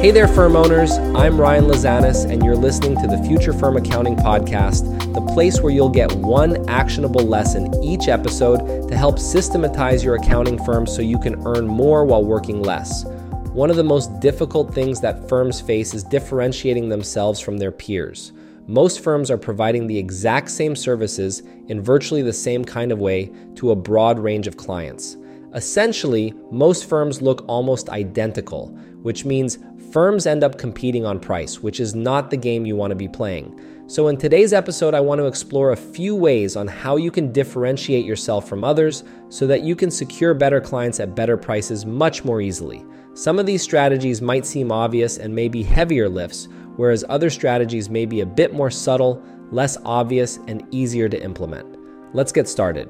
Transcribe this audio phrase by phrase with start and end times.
[0.00, 0.92] Hey there, firm owners.
[0.92, 5.70] I'm Ryan Lazanis, and you're listening to the Future Firm Accounting Podcast, the place where
[5.70, 11.18] you'll get one actionable lesson each episode to help systematize your accounting firm so you
[11.18, 13.04] can earn more while working less.
[13.52, 18.32] One of the most difficult things that firms face is differentiating themselves from their peers.
[18.70, 23.32] Most firms are providing the exact same services in virtually the same kind of way
[23.56, 25.16] to a broad range of clients.
[25.56, 28.68] Essentially, most firms look almost identical,
[29.02, 29.58] which means
[29.92, 33.08] firms end up competing on price, which is not the game you want to be
[33.08, 33.60] playing.
[33.88, 37.32] So, in today's episode, I want to explore a few ways on how you can
[37.32, 42.24] differentiate yourself from others so that you can secure better clients at better prices much
[42.24, 42.84] more easily.
[43.14, 46.46] Some of these strategies might seem obvious and may be heavier lifts,
[46.80, 51.76] whereas other strategies may be a bit more subtle, less obvious, and easier to implement.
[52.14, 52.88] Let's get started.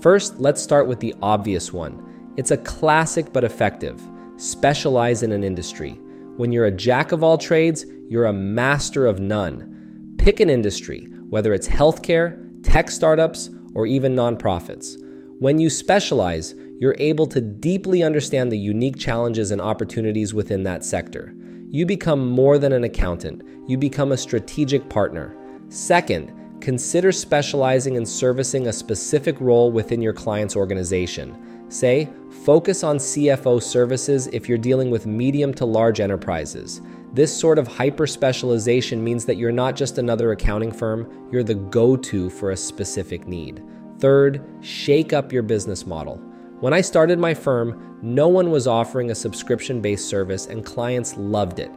[0.00, 2.32] First, let's start with the obvious one.
[2.38, 4.00] It's a classic but effective
[4.38, 6.00] specialize in an industry.
[6.38, 10.14] When you're a jack of all trades, you're a master of none.
[10.16, 14.96] Pick an industry, whether it's healthcare, tech startups, or even nonprofits.
[15.40, 20.86] When you specialize, you're able to deeply understand the unique challenges and opportunities within that
[20.86, 21.34] sector.
[21.68, 25.36] You become more than an accountant, you become a strategic partner.
[25.68, 31.66] Second, consider specializing in servicing a specific role within your client's organization.
[31.68, 32.08] Say,
[32.44, 36.80] focus on CFO services if you're dealing with medium to large enterprises.
[37.12, 41.54] This sort of hyper specialization means that you're not just another accounting firm, you're the
[41.54, 43.64] go to for a specific need.
[43.98, 46.22] Third, shake up your business model.
[46.60, 51.14] When I started my firm, no one was offering a subscription based service and clients
[51.18, 51.70] loved it.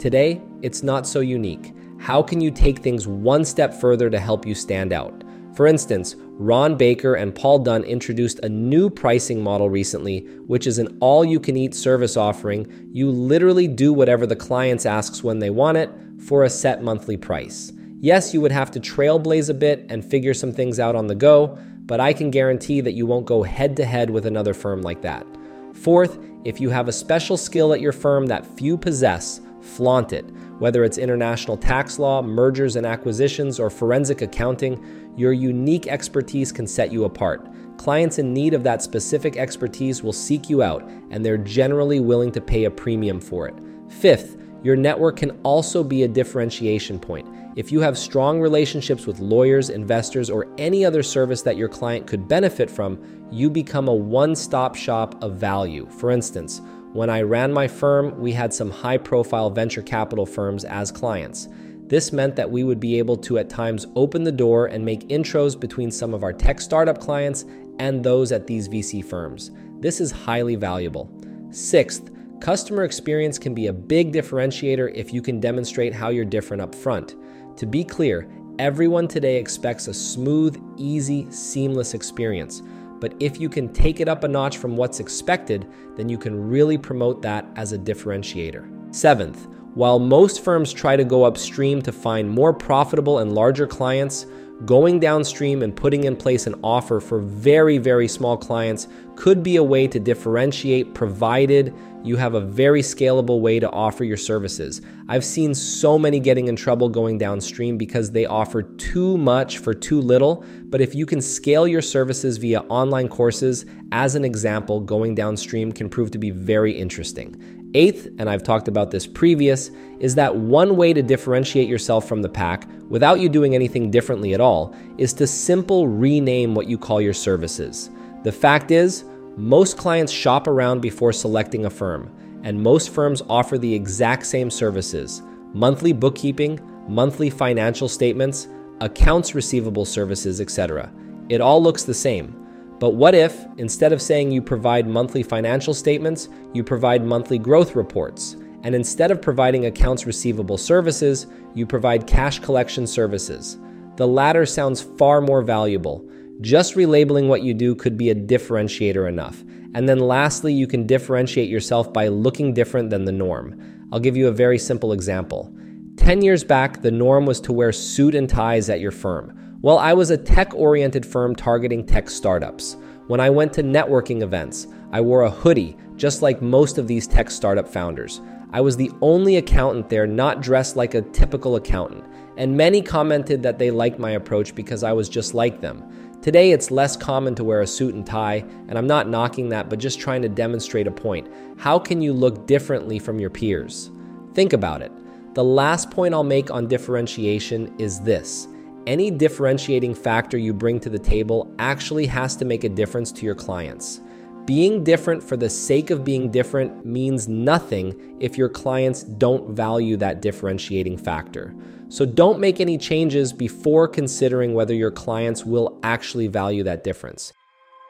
[0.00, 1.72] Today, it's not so unique.
[2.00, 5.22] How can you take things one step further to help you stand out?
[5.54, 10.78] For instance, Ron Baker and Paul Dunn introduced a new pricing model recently, which is
[10.78, 12.90] an all you can eat service offering.
[12.92, 17.16] You literally do whatever the clients asks when they want it for a set monthly
[17.16, 17.70] price.
[18.00, 21.14] Yes, you would have to trailblaze a bit and figure some things out on the
[21.14, 21.56] go,
[21.86, 25.02] but I can guarantee that you won't go head to head with another firm like
[25.02, 25.26] that.
[25.74, 30.24] Fourth, if you have a special skill at your firm that few possess, flaunt it.
[30.58, 36.66] Whether it's international tax law, mergers and acquisitions, or forensic accounting, your unique expertise can
[36.66, 37.48] set you apart.
[37.76, 42.30] Clients in need of that specific expertise will seek you out, and they're generally willing
[42.32, 43.54] to pay a premium for it.
[43.88, 47.28] Fifth, your network can also be a differentiation point.
[47.56, 52.04] If you have strong relationships with lawyers, investors, or any other service that your client
[52.04, 52.98] could benefit from,
[53.30, 55.88] you become a one stop shop of value.
[55.88, 56.60] For instance,
[56.92, 61.48] when I ran my firm, we had some high profile venture capital firms as clients.
[61.86, 65.08] This meant that we would be able to at times open the door and make
[65.08, 67.44] intros between some of our tech startup clients
[67.78, 69.52] and those at these VC firms.
[69.78, 71.08] This is highly valuable.
[71.50, 72.10] Sixth,
[72.40, 76.74] customer experience can be a big differentiator if you can demonstrate how you're different up
[76.74, 77.14] front.
[77.56, 78.28] To be clear,
[78.58, 82.62] everyone today expects a smooth, easy, seamless experience.
[82.98, 85.64] But if you can take it up a notch from what's expected,
[85.96, 88.92] then you can really promote that as a differentiator.
[88.92, 94.26] Seventh, while most firms try to go upstream to find more profitable and larger clients,
[94.64, 99.56] going downstream and putting in place an offer for very, very small clients could be
[99.56, 104.82] a way to differentiate provided you have a very scalable way to offer your services.
[105.08, 109.72] I've seen so many getting in trouble going downstream because they offer too much for
[109.72, 110.44] too little.
[110.64, 115.72] But if you can scale your services via online courses, as an example, going downstream
[115.72, 117.63] can prove to be very interesting.
[117.74, 122.22] Eighth, and I've talked about this previous, is that one way to differentiate yourself from
[122.22, 126.78] the pack without you doing anything differently at all is to simple rename what you
[126.78, 127.90] call your services.
[128.22, 129.04] The fact is,
[129.36, 132.14] most clients shop around before selecting a firm,
[132.44, 138.48] and most firms offer the exact same services monthly bookkeeping, monthly financial statements,
[138.80, 140.92] accounts receivable services, etc.
[141.28, 142.43] It all looks the same.
[142.84, 147.74] But what if, instead of saying you provide monthly financial statements, you provide monthly growth
[147.74, 148.36] reports?
[148.62, 153.56] And instead of providing accounts receivable services, you provide cash collection services.
[153.96, 156.06] The latter sounds far more valuable.
[156.42, 159.42] Just relabeling what you do could be a differentiator enough.
[159.74, 163.58] And then lastly, you can differentiate yourself by looking different than the norm.
[163.92, 165.50] I'll give you a very simple example.
[165.96, 169.40] 10 years back, the norm was to wear suit and ties at your firm.
[169.64, 172.76] Well, I was a tech oriented firm targeting tech startups.
[173.06, 177.06] When I went to networking events, I wore a hoodie, just like most of these
[177.06, 178.20] tech startup founders.
[178.52, 182.04] I was the only accountant there not dressed like a typical accountant.
[182.36, 185.82] and many commented that they liked my approach because I was just like them.
[186.20, 189.70] Today, it's less common to wear a suit and tie, and I'm not knocking that,
[189.70, 191.26] but just trying to demonstrate a point.
[191.56, 193.90] How can you look differently from your peers?
[194.34, 194.92] Think about it.
[195.34, 198.46] The last point I'll make on differentiation is this
[198.86, 203.24] any differentiating factor you bring to the table actually has to make a difference to
[203.24, 204.00] your clients.
[204.46, 209.96] Being different for the sake of being different means nothing if your clients don't value
[209.96, 211.54] that differentiating factor.
[211.88, 217.32] So don't make any changes before considering whether your clients will actually value that difference.